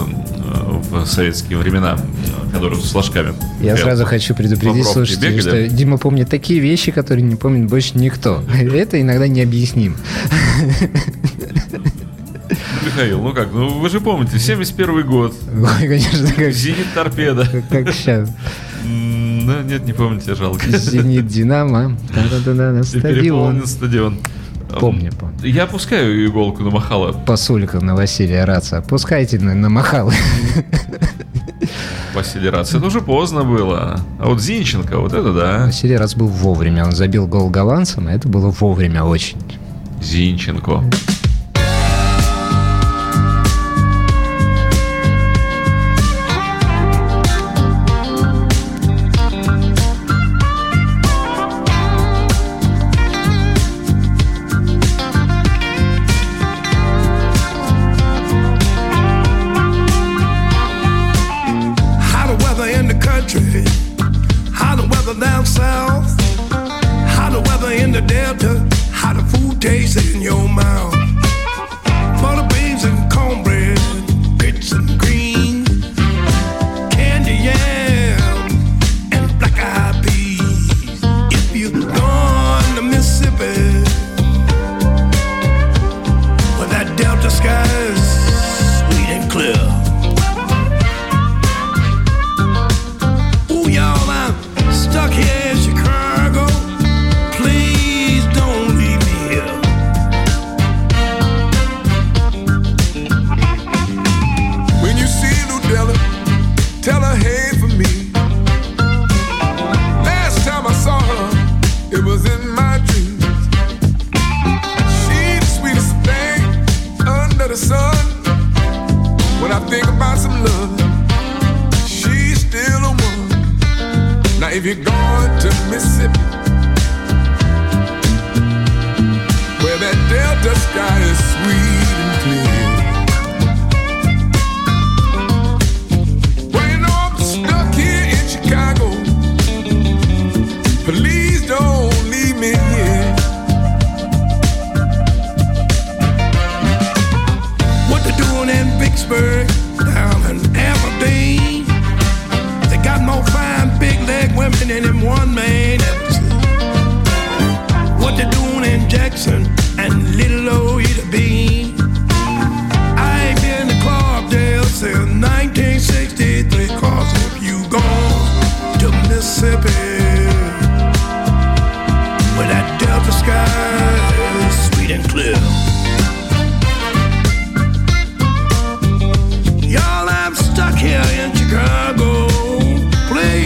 [0.92, 3.34] в советские времена, э, который с флажками.
[3.62, 8.44] Я сразу хочу предупредить слушателей, что Дима помнит такие вещи, которые не помнит больше никто.
[8.54, 9.96] Это иногда необъяснимо.
[12.86, 17.48] Михаил, ну как, ну вы же помните, 71 год, Ой, конечно, как, Зенит Торпеда.
[17.70, 18.30] как сейчас.
[19.46, 20.66] Да, нет, не помните, жалко.
[20.78, 21.98] Зенит, Динамо.
[22.12, 23.02] Стадион.
[23.02, 24.18] переполнен стадион.
[24.80, 25.36] Помню, помню.
[25.44, 27.12] Я пускаю иголку на Махала.
[27.12, 28.84] Посульков на Василия Раца.
[28.88, 30.14] Пускайте на, на Махалы.
[32.14, 32.74] Василий Рац.
[32.74, 34.00] Это уже поздно было.
[34.20, 35.66] А вот Зинченко, вот это да.
[35.66, 36.86] Василий Рац был вовремя.
[36.86, 39.38] Он забил гол голландцам, и это было вовремя очень.
[40.02, 40.84] Зинченко.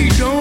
[0.05, 0.36] don't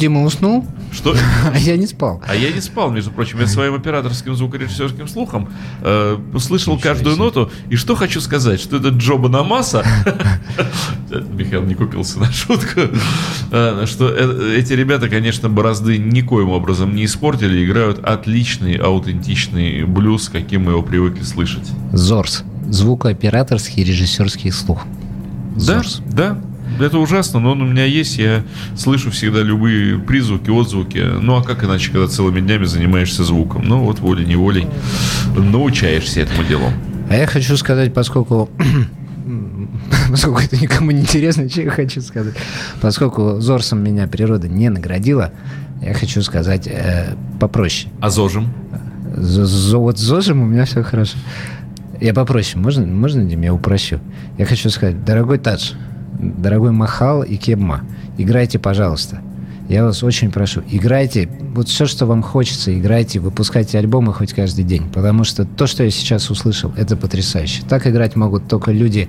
[0.00, 1.14] Дима уснул, Что...
[1.54, 2.22] а я не спал.
[2.26, 5.50] А я не спал, между прочим, я своим операторским звукорежиссерским слухом
[5.82, 7.24] э, слышал каждую себе.
[7.24, 7.50] ноту.
[7.68, 9.84] И что хочу сказать, что это Джоба Намаса,
[11.34, 12.80] Михаил не купился на шутку,
[13.50, 20.30] э, что э, эти ребята, конечно, борозды никоим образом не испортили, играют отличный, аутентичный блюз,
[20.30, 21.68] каким мы его привыкли слышать.
[21.92, 22.44] ЗОРС.
[22.68, 24.84] Звукооператорский и режиссерский слух.
[25.56, 26.00] Да, ЗОРС.
[26.06, 26.40] да.
[26.80, 28.42] Это ужасно, но он у меня есть, я
[28.76, 30.98] слышу всегда любые призвуки, отзвуки.
[31.20, 33.62] Ну а как иначе, когда целыми днями занимаешься звуком?
[33.66, 34.66] Ну вот волей-неволей
[35.36, 36.64] научаешься этому делу.
[37.08, 38.48] А я хочу сказать, поскольку
[40.10, 42.34] поскольку это никому не интересно, что я хочу сказать.
[42.80, 45.32] Поскольку ЗОРСом меня природа не наградила,
[45.82, 47.92] я хочу сказать э, попроще.
[48.00, 48.48] А зожим?
[49.16, 51.16] З- з- Вот с ЗОЖем у меня все хорошо.
[52.00, 52.62] Я попроще.
[52.62, 54.00] Можно, можно, Дим, я упрощу?
[54.38, 55.72] Я хочу сказать, дорогой Тадж,
[56.20, 57.82] дорогой Махал и Кебма,
[58.18, 59.20] играйте, пожалуйста.
[59.68, 64.64] Я вас очень прошу, играйте, вот все, что вам хочется, играйте, выпускайте альбомы хоть каждый
[64.64, 67.62] день, потому что то, что я сейчас услышал, это потрясающе.
[67.68, 69.08] Так играть могут только люди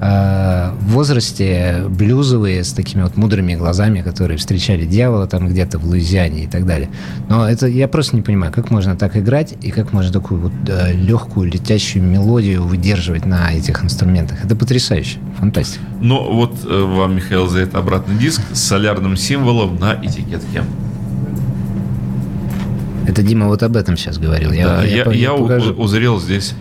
[0.00, 5.84] э, в возрасте блюзовые, с такими вот мудрыми глазами, которые встречали дьявола там где-то в
[5.86, 6.88] Луизиане и так далее.
[7.28, 10.52] Но это я просто не понимаю, как можно так играть и как можно такую вот
[10.68, 14.44] э, легкую летящую мелодию выдерживать на этих инструментах.
[14.44, 15.84] Это потрясающе, фантастика.
[16.00, 20.62] Ну вот э, вам, Михаил, за это обратный диск с солярным символом на этикетке.
[23.06, 24.50] Это Дима вот об этом сейчас говорил.
[24.50, 25.74] Да, я, я у- покажу.
[25.74, 26.54] узрел здесь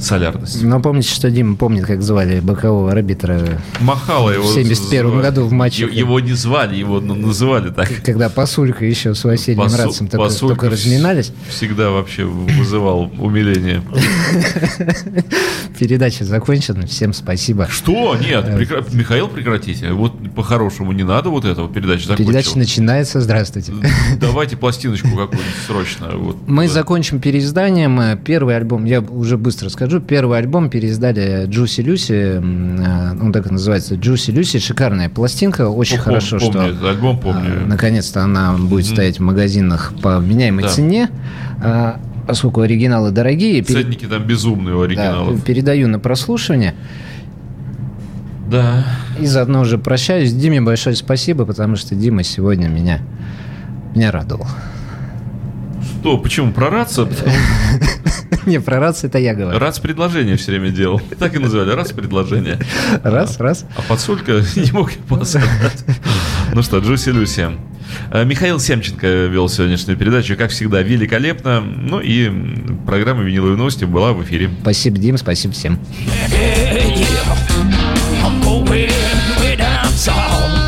[0.00, 0.62] солярность.
[0.62, 4.44] Но помните, что Дима помнит, как звали бокового арбитра, Махало его.
[4.46, 5.22] В 71 звали.
[5.22, 5.88] году в матче.
[5.90, 7.88] Его не звали, его ну, называли так.
[8.04, 11.32] когда Пасулька еще с Василием Пасу- Радцем только, только разминались.
[11.48, 13.82] Всегда вообще вызывал умиление.
[15.78, 16.86] Передача закончена.
[16.86, 17.68] Всем спасибо.
[17.70, 18.16] Что?
[18.16, 19.92] Нет, прекра- Михаил, прекратите.
[19.92, 21.68] Вот по-хорошему не надо вот этого.
[21.72, 22.26] Передача закончилась.
[22.44, 23.20] Передача начинается.
[23.20, 23.72] Здравствуйте.
[24.20, 26.08] Давайте пластиночку какую-нибудь срочно.
[26.14, 26.36] Вот.
[26.46, 26.72] Мы Да.
[26.74, 28.18] закончим переизданием.
[28.24, 33.50] Первый альбом, я уже быстро скажу, первый альбом переиздали Джуси Люси, э, он так и
[33.50, 37.50] называется, Джуси Люси, шикарная пластинка, очень Пом- хорошо, помню что альбом, помню.
[37.62, 40.68] э, наконец-то она будет стоять в магазинах по вменяемой Да.
[40.70, 41.08] цене,
[41.62, 41.92] э,
[42.26, 43.62] поскольку оригиналы дорогие.
[43.62, 45.42] пере- Ценники там безумные у да, оригиналов.
[45.44, 46.74] передаю на прослушивание.
[48.50, 48.84] Да.
[49.20, 50.32] И заодно уже прощаюсь.
[50.32, 53.00] Диме большое спасибо, потому что Дима сегодня меня,
[53.94, 54.46] меня радовал.
[56.00, 56.52] Что, почему?
[56.52, 57.08] Про рация?
[58.46, 59.58] Не, про рацию это я говорю.
[59.58, 61.00] Рац предложение все время делал.
[61.18, 62.58] Так и называли, раз предложение.
[63.02, 63.64] Раз, раз.
[63.76, 65.84] А подсулька не мог я посадать.
[66.52, 67.48] Ну что, Джуси Люси.
[68.10, 71.60] Э, Михаил Семченко вел сегодняшнюю передачу, как всегда, великолепно.
[71.60, 72.30] Ну и
[72.86, 74.50] программа «Виниловые новости» была в эфире.
[74.62, 75.78] Спасибо, Дим, спасибо всем.
[78.20, 80.67] I'm going